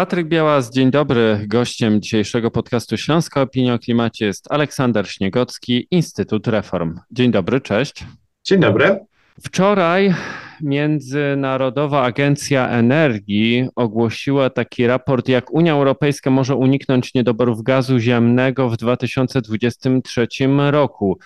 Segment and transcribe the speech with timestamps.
[0.00, 1.44] Patryk Białas, dzień dobry.
[1.46, 7.00] Gościem dzisiejszego podcastu Śląska Opinia o Klimacie jest Aleksander Śniegocki, Instytut Reform.
[7.10, 8.04] Dzień dobry, cześć.
[8.44, 8.98] Dzień dobry.
[9.44, 10.14] Wczoraj
[10.60, 18.76] Międzynarodowa Agencja Energii ogłosiła taki raport, jak Unia Europejska może uniknąć niedoborów gazu ziemnego w
[18.76, 20.28] 2023
[20.70, 21.18] roku.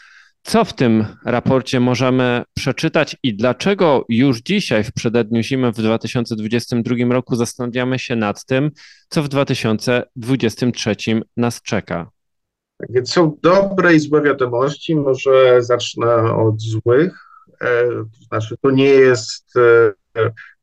[0.47, 6.97] Co w tym raporcie możemy przeczytać i dlaczego już dzisiaj, w przededniu zimy w 2022
[7.11, 8.71] roku, zastanawiamy się nad tym,
[9.09, 10.97] co w 2023
[11.37, 12.11] nas czeka?
[12.79, 14.97] Tak więc są dobre i złe wiadomości.
[14.97, 17.27] Może zacznę od złych.
[17.61, 19.93] E, to znaczy, to nie jest e,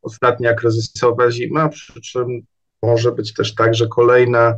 [0.01, 2.41] ostatnia kryzysowa zima, przy czym
[2.81, 4.55] może być też tak, że kolejna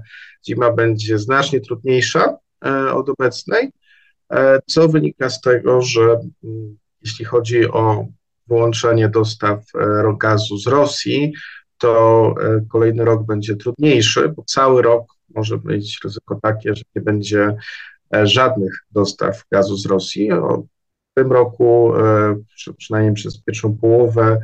[0.47, 3.71] zima będzie znacznie trudniejsza e, od obecnej.
[4.31, 6.01] E, co wynika z tego, że
[6.43, 8.07] mm, jeśli chodzi o
[8.47, 11.33] wyłączenie dostaw e, gazu z Rosji,
[11.77, 17.01] to e, kolejny rok będzie trudniejszy, bo cały rok może być ryzyko takie, że nie
[17.01, 17.55] będzie
[18.23, 20.29] żadnych dostaw gazu z Rosji.
[20.31, 21.93] W tym roku,
[22.77, 24.39] przynajmniej przez pierwszą połowę,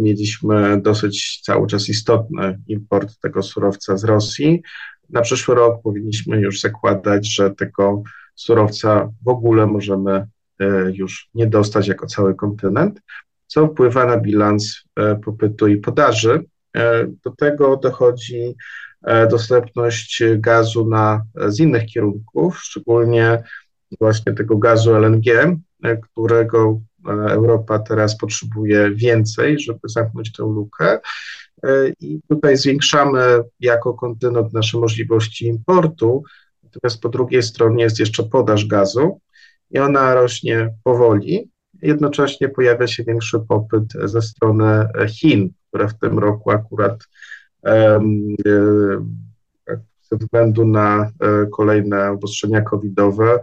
[0.00, 4.62] mieliśmy dosyć cały czas istotny import tego surowca z Rosji.
[5.10, 8.02] Na przyszły rok powinniśmy już zakładać, że tego
[8.34, 10.26] surowca w ogóle możemy
[10.60, 13.00] e, już nie dostać jako cały kontynent,
[13.46, 16.44] co wpływa na bilans e, popytu i podaży.
[16.76, 18.54] E, do tego dochodzi
[19.30, 23.42] dostępność gazu na, z innych kierunków, szczególnie
[24.00, 25.56] właśnie tego gazu LNG,
[26.02, 26.80] którego
[27.28, 30.98] Europa teraz potrzebuje więcej, żeby zamknąć tę lukę.
[32.00, 36.22] I tutaj zwiększamy jako kontynent nasze możliwości importu,
[36.74, 39.20] Natomiast po drugiej stronie jest jeszcze podaż gazu
[39.70, 41.50] i ona rośnie powoli.
[41.82, 47.04] Jednocześnie pojawia się większy popyt ze strony Chin, które w tym roku akurat
[47.62, 48.36] um,
[50.10, 51.10] ze względu na e,
[51.46, 53.40] kolejne obostrzenia covidowe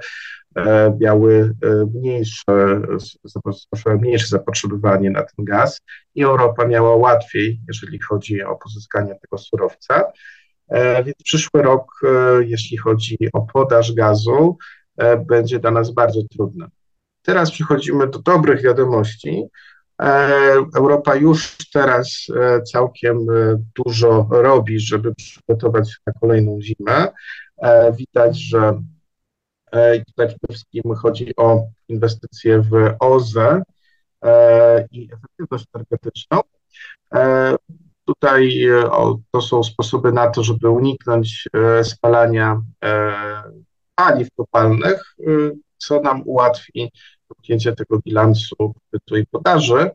[0.55, 1.55] e, miały
[1.95, 2.81] mniejsze,
[3.99, 5.81] mniejsze zapotrzebowanie na ten gaz
[6.15, 10.03] i Europa miała łatwiej, jeżeli chodzi o pozyskanie tego surowca.
[10.71, 14.57] E, więc przyszły rok, e, jeśli chodzi o podaż gazu,
[14.97, 16.65] e, będzie dla nas bardzo trudny.
[17.21, 19.43] Teraz przechodzimy do dobrych wiadomości.
[20.75, 22.27] Europa już teraz
[22.71, 23.27] całkiem
[23.75, 27.07] dużo robi, żeby przygotować się na kolejną zimę.
[27.97, 28.81] Widać, że
[30.05, 33.61] przede wszystkim chodzi o inwestycje w OZE
[34.91, 36.39] i efektywność energetyczną.
[38.21, 38.89] Tutaj e,
[39.31, 43.13] to są sposoby na to, żeby uniknąć e, spalania e,
[43.95, 45.15] paliw kopalnych,
[45.77, 46.91] co nam ułatwi
[47.29, 49.91] zamknięcie tego bilansu popytu i podaży.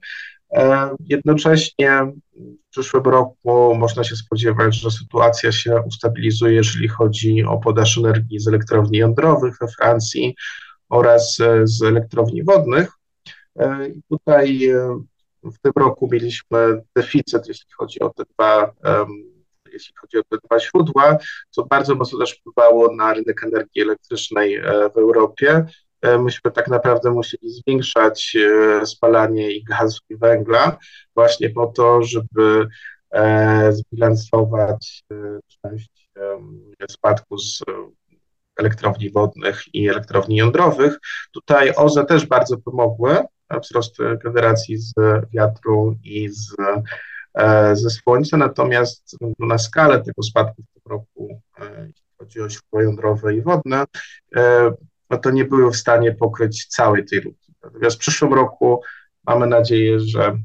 [1.00, 7.98] Jednocześnie w przyszłym roku można się spodziewać, że sytuacja się ustabilizuje, jeżeli chodzi o podaż
[7.98, 10.34] energii z elektrowni jądrowych we Francji
[10.88, 12.92] oraz z elektrowni wodnych.
[13.94, 14.70] I tutaj
[15.42, 18.72] w tym roku mieliśmy deficyt, jeśli chodzi o te dwa,
[19.72, 21.18] jeśli chodzi o te dwa źródła,
[21.50, 24.62] co bardzo mocno też wpływało na rynek energii elektrycznej e,
[24.94, 25.66] w Europie.
[26.02, 30.78] E, myśmy tak naprawdę musieli zwiększać e, spalanie i gazu i węgla
[31.14, 32.68] właśnie po to, żeby
[33.70, 35.04] zbilansować
[35.62, 36.08] część
[36.90, 37.62] spadku z
[38.56, 40.98] elektrowni wodnych i elektrowni jądrowych.
[41.32, 43.18] Tutaj OZE też bardzo pomogły,
[43.62, 44.92] wzrost generacji z
[45.32, 46.54] wiatru i z,
[47.38, 52.50] e, ze słońca, natomiast na skalę tego spadku w tym roku, e, jeśli chodzi o
[52.50, 53.84] źródła jądrowe i wodne,
[54.36, 54.70] e,
[55.10, 57.54] no to nie były w stanie pokryć całej tej luki.
[57.62, 58.82] Natomiast w przyszłym roku
[59.26, 60.38] mamy nadzieję, że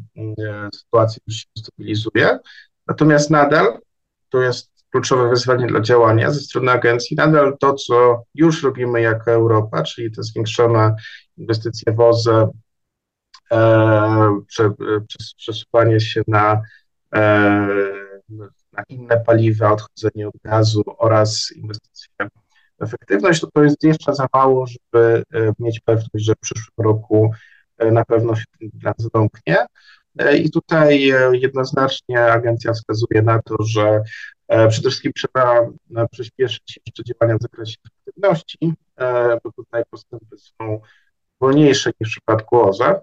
[0.74, 2.40] sytuacja już się stabilizuje,
[2.88, 3.80] natomiast nadal
[4.30, 7.18] to jest kluczowe wyzwanie dla działania ze strony agencji.
[7.18, 10.96] Nadal to, co już robimy jako Europa, czyli te zwiększone
[11.38, 12.50] inwestycje w OZE,
[14.48, 14.72] prze,
[15.38, 16.62] przesuwanie się na,
[17.16, 17.68] e,
[18.74, 22.10] na inne paliwa, odchodzenie od gazu oraz inwestycje
[22.80, 26.86] w efektywność, to to jest jeszcze za mało, żeby e, mieć pewność, że w przyszłym
[26.86, 27.32] roku
[27.78, 29.66] e, na pewno się ten plan zamknie.
[30.44, 34.02] I tutaj jednoznacznie agencja wskazuje na to, że
[34.48, 35.68] przede wszystkim trzeba
[36.12, 38.74] przyspieszyć jeszcze działania w zakresie efektywności,
[39.44, 40.82] bo tutaj postępy są
[41.42, 43.02] wolniejsze niż w przypadku OZE.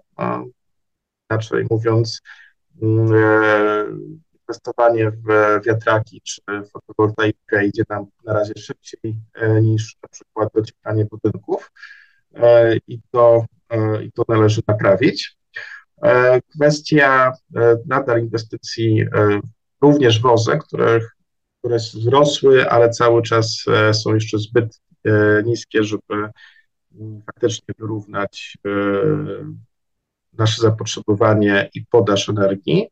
[1.31, 2.21] Inaczej mówiąc,
[2.81, 3.85] mm, e,
[4.33, 6.41] inwestowanie w wiatraki czy
[6.73, 11.71] fotowoltaikę idzie nam na razie szybciej e, niż na przykład docieplanie budynków
[12.33, 13.45] e, i to,
[14.03, 15.39] i to należy naprawić.
[16.55, 17.33] Kwestia
[17.85, 19.05] nadal inwestycji
[19.81, 21.15] również w OZE, których
[21.59, 24.81] które wzrosły, ale cały czas są jeszcze zbyt
[25.45, 26.29] niskie, żeby
[27.25, 28.57] faktycznie wyrównać
[30.33, 32.87] nasze zapotrzebowanie i podaż energii.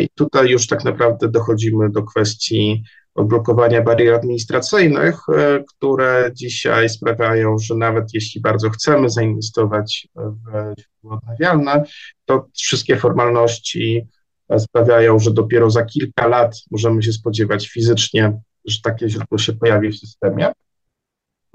[0.00, 2.84] I tutaj już tak naprawdę dochodzimy do kwestii
[3.14, 11.16] odblokowania barier administracyjnych, e, które dzisiaj sprawiają, że nawet jeśli bardzo chcemy zainwestować w źródła
[11.16, 11.84] odnawialne,
[12.24, 14.08] to wszystkie formalności
[14.58, 19.88] sprawiają, że dopiero za kilka lat możemy się spodziewać fizycznie, że takie źródło się pojawi
[19.88, 20.52] w systemie.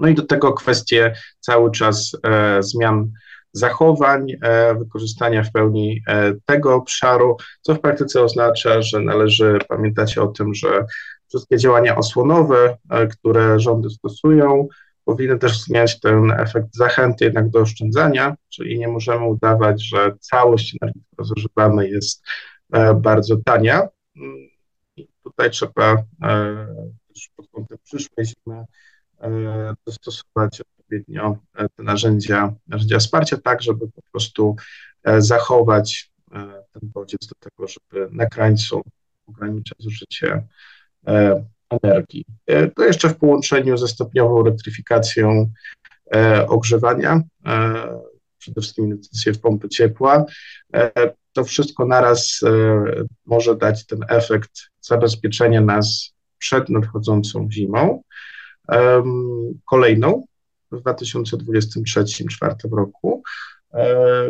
[0.00, 3.10] No i do tego kwestie cały czas e, zmian
[3.56, 10.18] zachowań, e, wykorzystania w pełni e, tego obszaru, co w praktyce oznacza, że należy pamiętać
[10.18, 10.84] o tym, że
[11.28, 14.68] wszystkie działania osłonowe, e, które rządy stosują,
[15.04, 20.76] powinny też zmieniać ten efekt zachęty jednak do oszczędzania, czyli nie możemy udawać, że całość
[20.82, 22.24] energii, która zużywana jest
[22.96, 23.88] bardzo tania.
[24.96, 25.96] I tutaj trzeba
[27.08, 28.64] też pod kątem przyszłej zimy
[29.86, 34.56] dostosować odpowiednio e, te narzędzia, narzędzia wsparcia, tak żeby po prostu
[35.04, 36.36] e, zachować e,
[36.72, 38.82] ten bodziec do tego, żeby na krańcu
[39.26, 40.46] ograniczać zużycie
[41.70, 42.24] energii.
[42.76, 45.52] To jeszcze w połączeniu ze stopniową elektryfikacją
[46.48, 47.20] ogrzewania,
[48.38, 50.24] przede wszystkim inwestycje w pompy ciepła,
[51.32, 52.40] to wszystko naraz
[53.26, 58.02] może dać ten efekt zabezpieczenia nas przed nadchodzącą zimą.
[59.64, 60.24] Kolejną
[60.72, 63.22] w 2023-2024 roku,
[63.74, 64.28] e,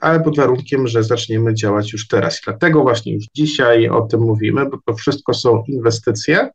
[0.00, 2.40] ale pod warunkiem, że zaczniemy działać już teraz.
[2.44, 6.50] Dlatego właśnie już dzisiaj o tym mówimy, bo to wszystko są inwestycje,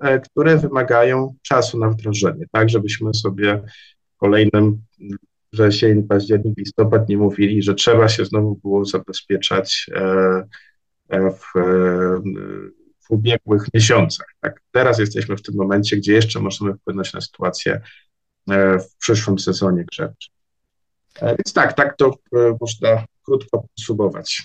[0.00, 3.62] e, które wymagają czasu na wdrożenie, tak, żebyśmy sobie
[4.14, 4.82] w kolejnym
[5.52, 11.52] wrzesień, październik, listopad nie mówili, że trzeba się znowu było zabezpieczać e, w,
[13.06, 14.26] w ubiegłych miesiącach.
[14.40, 14.60] Tak?
[14.70, 17.80] Teraz jesteśmy w tym momencie, gdzie jeszcze możemy wpłynąć na sytuację
[18.50, 20.34] E, w przyszłym sezonie grzewczym.
[21.20, 24.42] E, więc tak, tak to e, można krótko podsumować.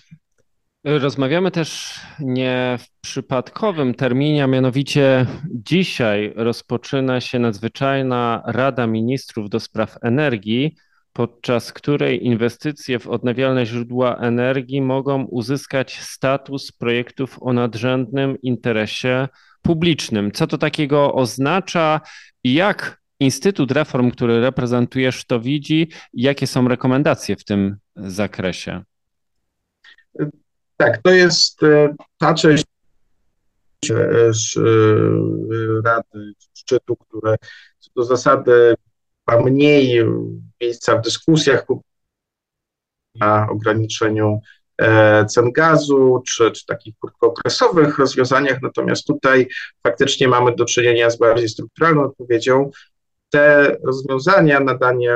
[0.84, 9.60] Rozmawiamy też nie w przypadkowym terminie, a mianowicie dzisiaj rozpoczyna się nadzwyczajna Rada Ministrów do
[9.60, 10.76] spraw energii,
[11.14, 19.28] podczas której inwestycje w odnawialne źródła energii mogą uzyskać status projektów o nadrzędnym interesie
[19.62, 20.32] publicznym.
[20.32, 22.02] Co to takiego oznacza
[22.44, 25.92] i jak Instytut Reform, który reprezentujesz, to widzi.
[26.14, 28.84] Jakie są rekomendacje w tym zakresie?
[30.78, 32.66] Tak, to jest e, ta część
[33.90, 34.32] e, e,
[35.86, 37.36] Rady Szczytu, które
[37.80, 38.76] co do zasady
[39.38, 40.06] mniej
[40.62, 41.66] miejsca w dyskusjach
[43.16, 44.40] na ograniczeniu
[45.30, 49.48] cen gazu, czy, czy takich krótkookresowych rozwiązaniach, natomiast tutaj
[49.84, 52.70] faktycznie mamy do czynienia z bardziej strukturalną odpowiedzią,
[53.30, 55.16] te rozwiązania, nadanie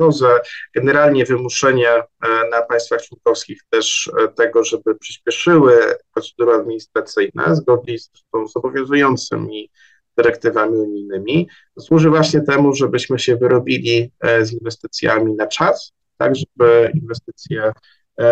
[0.00, 0.40] dozę,
[0.74, 2.04] generalnie wymuszenie e,
[2.50, 8.10] na państwach członkowskich też e, tego, żeby przyspieszyły procedury administracyjne zgodnie z,
[8.52, 9.70] z obowiązującymi
[10.16, 11.48] dyrektywami unijnymi,
[11.80, 17.72] służy właśnie temu, żebyśmy się wyrobili e, z inwestycjami na czas, tak żeby inwestycje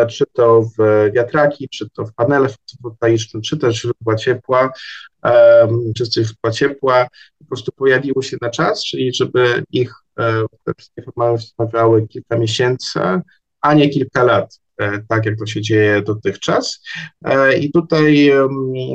[0.08, 4.72] czy to w wiatraki, czy to w panele fotowoltaiczne, czy też źródła ciepła,
[5.96, 10.44] czy źródła ciepła po prostu pojawiły się na czas, czyli żeby ich e,
[10.78, 11.02] wszystkie
[11.58, 13.00] trwały kilka miesięcy,
[13.60, 16.82] a nie kilka lat, e, tak jak to się dzieje dotychczas.
[17.24, 18.30] E, I tutaj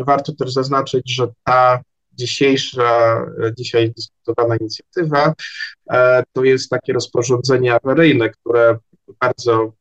[0.05, 1.81] warto też zaznaczyć, że ta
[2.13, 3.25] dzisiejsza,
[3.57, 5.33] dzisiaj dyskutowana inicjatywa
[6.33, 8.77] to jest takie rozporządzenie awaryjne, które
[9.19, 9.73] bardzo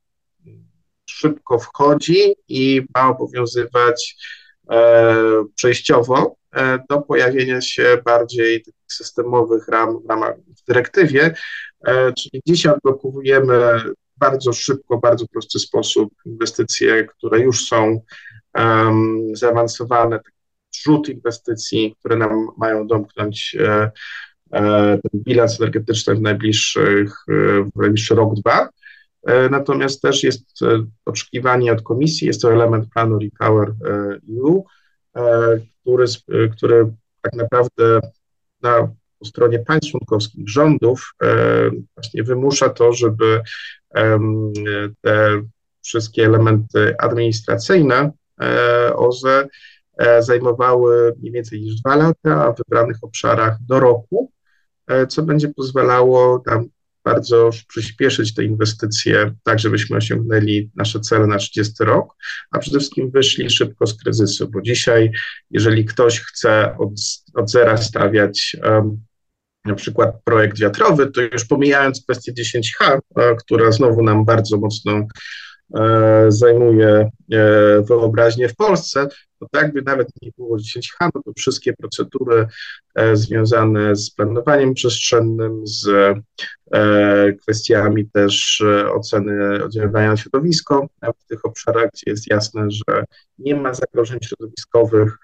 [1.07, 4.17] szybko wchodzi i ma obowiązywać
[5.55, 11.35] przejściowo E, do pojawienia się bardziej systemowych ram w ramach w dyrektywie,
[11.87, 13.81] e, czyli dzisiaj odblokowujemy
[14.17, 18.01] bardzo szybko, bardzo prosty sposób inwestycje, które już są
[18.55, 20.21] um, zaawansowane,
[20.83, 23.91] rzut inwestycji, które nam mają domknąć e,
[24.53, 27.15] e, ten bilans energetyczny w najbliższych,
[27.75, 28.69] w najbliższy rok, dwa.
[29.27, 30.61] E, natomiast też jest
[31.05, 33.75] oczekiwanie od komisji, jest to element planu Repower
[34.39, 34.65] EU,
[35.83, 36.07] który,
[36.57, 38.01] który tak naprawdę
[38.63, 43.41] na po stronie państw członkowskich, rządów e, właśnie wymusza to, żeby
[45.01, 45.43] te
[45.83, 48.11] wszystkie elementy administracyjne
[48.41, 49.49] e, OZE e,
[50.21, 54.33] zajmowały mniej więcej niż dwa lata, a w wybranych obszarach do roku,
[55.09, 56.69] co będzie pozwalało tam
[57.05, 62.15] bardzo przyspieszyć te inwestycje, tak żebyśmy osiągnęli nasze cele na 30 rok,
[62.51, 65.11] a przede wszystkim wyszli szybko z kryzysu, bo dzisiaj,
[65.51, 66.93] jeżeli ktoś chce od,
[67.35, 69.05] od zera stawiać um,
[69.65, 72.99] na przykład projekt wiatrowy, to już pomijając kwestię 10H,
[73.39, 75.07] która znowu nam bardzo mocno e,
[76.29, 81.73] zajmuje e, wyobraźnię w Polsce, to tak by nawet nie było 10H, no to wszystkie
[81.73, 82.47] procedury
[82.95, 85.87] e, związane z planowaniem przestrzennym, z
[87.43, 88.65] kwestiami też
[88.95, 90.87] oceny oddziaływania na środowisko,
[91.21, 93.05] w tych obszarach, gdzie jest jasne, że
[93.39, 95.19] nie ma zagrożeń środowiskowych,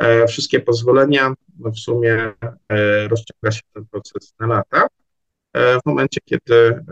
[0.00, 2.32] E, wszystkie pozwolenia, no w sumie
[2.68, 4.86] e, rozciąga się ten proces na lata.
[5.52, 6.84] E, w momencie, kiedy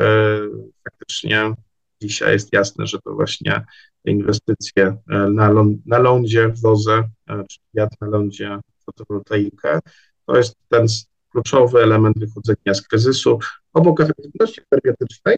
[0.84, 1.54] faktycznie
[2.02, 3.64] dzisiaj jest jasne, że to właśnie
[4.04, 4.96] inwestycje
[5.30, 7.04] na, ląd, na lądzie w wozę,
[7.50, 9.78] czy wiatr na lądzie, fotowoltaikę,
[10.26, 10.86] to jest ten
[11.30, 13.38] kluczowy element wychodzenia z kryzysu.
[13.72, 15.36] Obok efektywności energetycznej,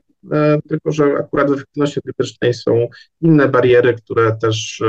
[0.69, 2.89] tylko że akurat w efektywności energetycznej są
[3.21, 4.83] inne bariery, które też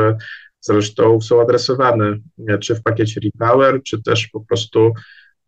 [0.62, 2.18] zresztą są adresowane
[2.60, 4.94] czy w pakiecie Repower, czy też po prostu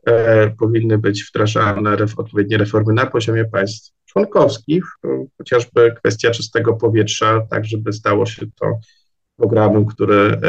[0.06, 4.84] e, powinny być wdrażane odpowiednie reformy na poziomie państw członkowskich,
[5.38, 8.80] chociażby kwestia czystego powietrza, tak żeby stało się to
[9.38, 10.40] programem, który e,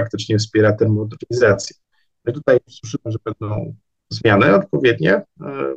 [0.00, 1.76] faktycznie wspiera tę modernizację.
[2.24, 3.74] My tutaj słyszymy, że będą
[4.10, 5.12] zmiany odpowiednie.
[5.14, 5.24] E,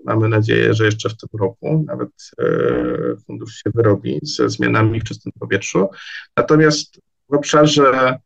[0.06, 2.10] mamy nadzieję, że jeszcze w tym roku nawet
[2.40, 2.46] e,
[3.28, 5.90] fundusz się wyrobi ze zmianami w czystym powietrzu.
[6.38, 7.00] Natomiast
[7.30, 8.20] w obszarze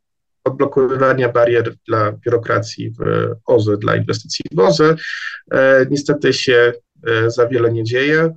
[0.44, 3.04] odblokowywania barier dla biurokracji w
[3.46, 4.96] OZE, dla inwestycji w OZE.
[5.52, 6.74] E, niestety się
[7.08, 8.34] e, za wiele nie dzieje.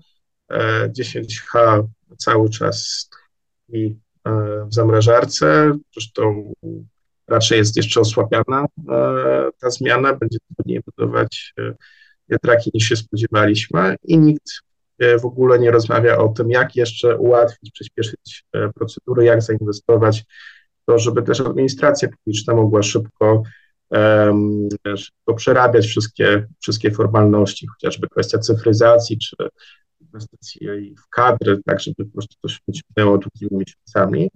[0.50, 1.87] 10H e,
[2.19, 3.11] cały czas
[3.69, 3.97] i
[4.67, 6.53] w zamrażarce, zresztą
[7.29, 8.67] raczej jest jeszcze osłabiana
[9.61, 11.55] ta zmiana, będzie trudniej budować
[12.29, 13.97] wiatraki niż się spodziewaliśmy.
[14.05, 14.50] I nikt
[15.21, 20.25] w ogóle nie rozmawia o tym, jak jeszcze ułatwić, przyspieszyć procedury, jak zainwestować.
[20.87, 23.43] To żeby też administracja publiczna mogła szybko,
[23.91, 29.37] um, szybko przerabiać wszystkie, wszystkie formalności, chociażby kwestia cyfryzacji czy
[30.16, 34.30] inwestycji w kadry, tak żeby po prostu to się ciągnęło długimi miesiącami.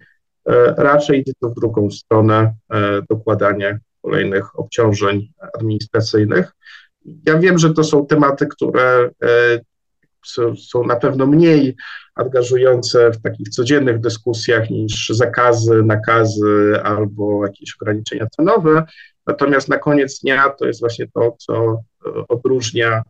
[0.49, 6.53] E, raczej idzie to w drugą stronę, e, dokładanie kolejnych obciążeń administracyjnych.
[7.27, 9.61] Ja wiem, że to są tematy, które e,
[10.57, 11.77] są na pewno mniej
[12.15, 18.85] angażujące w takich codziennych dyskusjach niż zakazy, nakazy albo jakieś ograniczenia cenowe.
[19.27, 21.83] Natomiast na koniec dnia to jest właśnie to, co
[22.29, 23.03] odróżnia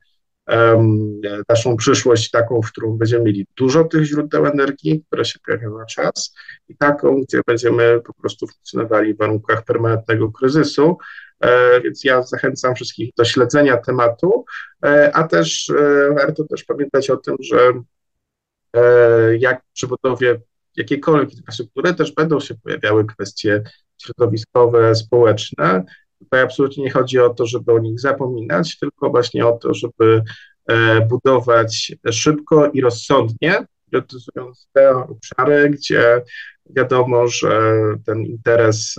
[1.48, 5.84] naszą przyszłość taką, w którą będziemy mieli dużo tych źródeł energii, które się pojawią na
[5.84, 6.34] czas
[6.68, 10.96] i taką, gdzie będziemy po prostu funkcjonowali w warunkach permanentnego kryzysu,
[11.40, 14.44] E, więc ja zachęcam wszystkich do śledzenia tematu,
[14.84, 17.72] e, a też e, warto też pamiętać o tym, że
[19.38, 20.40] jak przy budowie
[20.76, 23.62] jakiejkolwiek infrastruktury też będą się pojawiały kwestie
[24.02, 25.84] środowiskowe, społeczne.
[26.20, 30.22] Tutaj absolutnie nie chodzi o to, żeby o nich zapominać, tylko właśnie o to, żeby
[31.08, 36.22] budować szybko i rozsądnie, priorytetyzując te obszary, gdzie
[36.76, 37.72] wiadomo, że
[38.06, 38.94] ten interes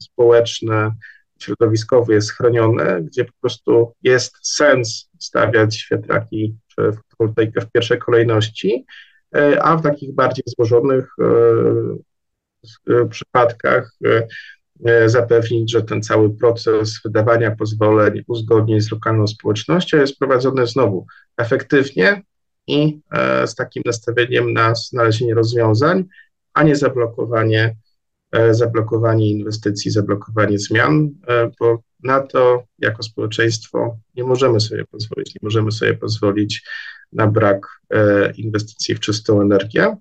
[0.00, 0.90] społeczny
[1.38, 8.86] środowiskowy jest chroniony, gdzie po prostu jest sens stawiać wiatraki czy fotowoltaikę w pierwszej kolejności,
[9.36, 11.24] e, a w takich bardziej złożonych e,
[12.94, 13.92] e, przypadkach
[15.06, 21.06] zapewnić, że ten cały proces wydawania pozwoleń, uzgodnień z lokalną społecznością jest prowadzony znowu
[21.36, 22.22] efektywnie
[22.66, 23.00] i
[23.46, 26.04] z takim nastawieniem na znalezienie rozwiązań,
[26.54, 27.76] a nie zablokowanie
[28.32, 35.34] E, zablokowanie inwestycji, zablokowanie zmian, e, bo na to jako społeczeństwo nie możemy sobie pozwolić.
[35.34, 36.62] Nie możemy sobie pozwolić
[37.12, 39.96] na brak e, inwestycji w czystą energię,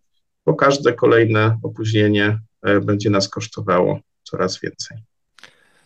[0.45, 2.39] bo każde kolejne opóźnienie
[2.81, 4.97] będzie nas kosztowało coraz więcej.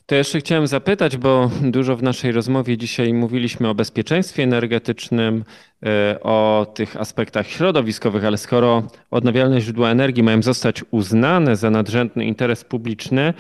[0.06, 5.44] To jeszcze chciałem zapytać, bo dużo w naszej rozmowie dzisiaj mówiliśmy o bezpieczeństwie energetycznym,
[5.86, 12.26] e, o tych aspektach środowiskowych, ale skoro odnawialne źródła energii mają zostać uznane za nadrzędny
[12.26, 13.34] interes publiczny,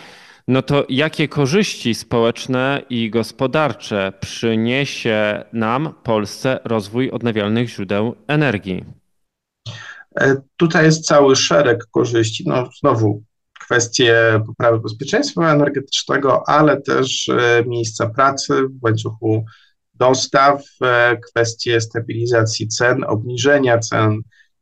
[0.47, 8.85] no to jakie korzyści społeczne i gospodarcze przyniesie nam, Polsce, rozwój odnawialnych źródeł energii?
[10.19, 12.43] E, tutaj jest cały szereg korzyści.
[12.47, 13.23] No, znowu
[13.71, 19.45] kwestie poprawy bezpieczeństwa energetycznego, ale też e, miejsca pracy w łańcuchu
[19.93, 24.21] dostaw, e, kwestie stabilizacji cen, obniżenia cen,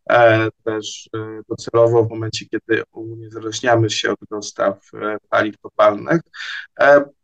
[0.10, 1.10] e, też
[1.50, 4.89] docelowo w momencie, kiedy uniezależniamy się od dostaw
[5.30, 6.22] paliw kopalnych.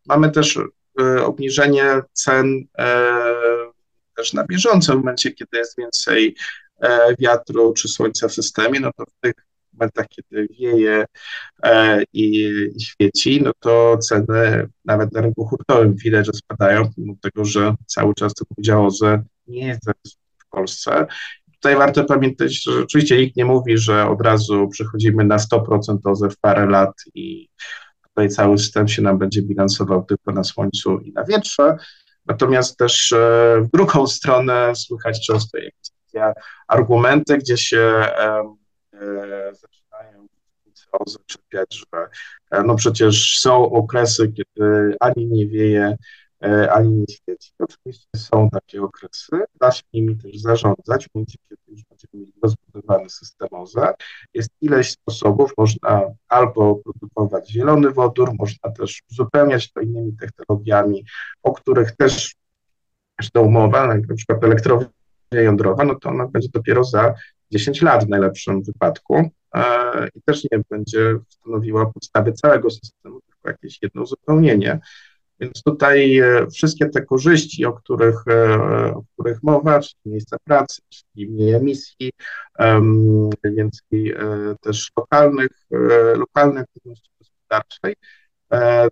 [0.08, 0.60] Mamy też
[1.26, 2.64] obniżenie cen
[4.18, 6.36] też na bieżąco w momencie, kiedy jest więcej
[7.20, 9.45] wiatru czy słońca w systemie, no to w tych
[9.80, 11.06] momentach, kiedy wieje
[11.64, 12.52] e, i,
[12.82, 18.14] świeci, no to ceny nawet na rynku hurtowym widać, że spadają, mimo tego, że cały
[18.14, 19.82] czas to powiedziało, że nie jest
[20.44, 21.06] w Polsce.
[21.54, 26.30] Tutaj warto pamiętać, że oczywiście nikt nie mówi, że od razu przechodzimy na 100% OZE
[26.30, 27.50] w parę lat i
[28.08, 31.78] tutaj cały system się nam będzie bilansował tylko na słońcu i na wietrze.
[32.26, 33.18] Natomiast też e,
[33.62, 35.96] w drugą stronę słychać często jakieś
[36.68, 38.06] argumenty, gdzie się
[39.52, 40.28] zaczynają
[41.08, 42.08] zaczepiać, że
[42.52, 45.98] e, no przecież są okresy, kiedy ani nie wieje,
[46.46, 47.52] E, ani nie świeci.
[47.60, 52.34] Oczywiście są takie okresy, da się nimi też zarządzać, w momencie, kiedy już będziemy mieli
[52.44, 53.94] rozbudowany system OZE.
[54.34, 61.06] Jest ileś sposobów, można albo produkować zielony wodór, można też uzupełniać to innymi technologiami,
[61.44, 62.36] o których też
[63.20, 64.90] zresztą mowa, na przykład elektrownia
[65.32, 67.14] jądrowa, no to ona będzie dopiero za
[67.52, 73.50] 10 lat w najlepszym wypadku e, i też nie będzie stanowiła podstawy całego systemu, tylko
[73.50, 74.80] jakieś jedno uzupełnienie.
[75.40, 78.58] Więc tutaj e, wszystkie te korzyści, o których, e,
[78.94, 82.12] o których mowa, czyli miejsca pracy, czyli mniej emisji,
[83.44, 84.16] więcej
[84.62, 85.52] też lokalnych,
[86.16, 87.96] lokalnej aktywności gospodarczej,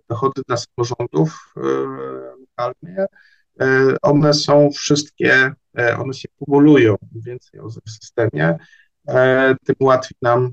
[0.08, 1.54] dochody dla samorządów
[4.02, 5.52] one są wszystkie,
[5.98, 8.58] one się kumulują więcej w systemie,
[9.64, 10.52] tym łatwiej nam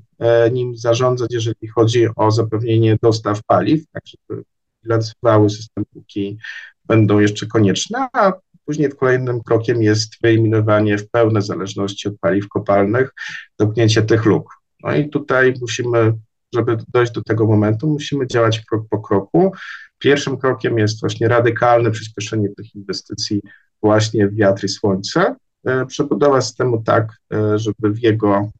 [0.51, 4.43] nim zarządzać, jeżeli chodzi o zapewnienie dostaw paliw, tak żeby
[4.83, 6.37] bilansowały system póki
[6.85, 8.33] będą jeszcze konieczne, a
[8.65, 13.13] później kolejnym krokiem jest wyeliminowanie w pełnej zależności od paliw kopalnych,
[13.59, 14.53] domknięcie tych luk.
[14.83, 16.13] No i tutaj musimy,
[16.53, 19.51] żeby dojść do tego momentu, musimy działać krok po kroku.
[19.97, 23.41] Pierwszym krokiem jest właśnie radykalne przyspieszenie tych inwestycji
[23.81, 25.35] właśnie wiatr i słońce.
[25.65, 28.51] E, przebudowa systemu tak, e, żeby w jego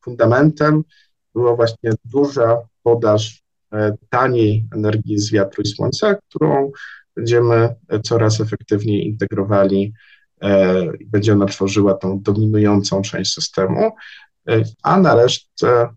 [0.00, 0.82] fundamentem
[1.34, 6.72] była właśnie duża podaż E, taniej energii z wiatru i słońca, którą
[7.16, 9.92] będziemy coraz efektywniej integrowali
[11.00, 13.90] i będzie ona tworzyła tą dominującą część systemu,
[14.82, 15.88] a na resztę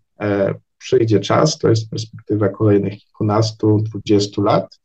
[0.78, 4.78] przyjdzie czas, to jest perspektywa kolejnych kilkunastu, dwudziestu lat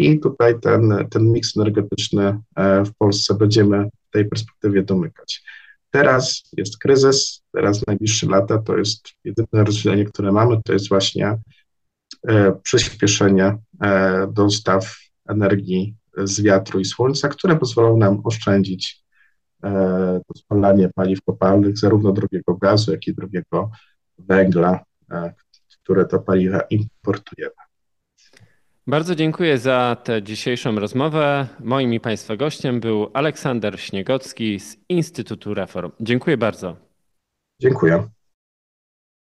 [0.00, 5.42] i tutaj ten, ten miks energetyczny w Polsce będziemy w tej perspektywie domykać.
[5.90, 11.38] Teraz jest kryzys, teraz najbliższe lata to jest jedyne rozwiązanie, które mamy, to jest właśnie
[12.28, 14.96] E, przyspieszenie e, dostaw
[15.28, 19.04] energii z wiatru i słońca, które pozwolą nam oszczędzić
[19.64, 23.70] e, spalanie paliw kopalnych, zarówno drogiego gazu, jak i drogiego
[24.18, 24.84] węgla,
[25.82, 27.69] które to paliwa importujemy.
[28.90, 31.46] Bardzo dziękuję za tę dzisiejszą rozmowę.
[31.60, 35.90] Moim i Państwa gościem był Aleksander Śniegocki z Instytutu Reform.
[36.00, 36.76] Dziękuję bardzo.
[37.60, 38.08] Dziękuję.